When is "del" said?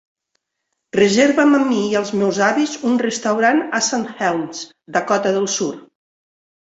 5.37-5.47